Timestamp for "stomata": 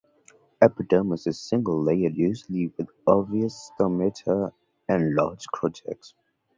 3.77-4.51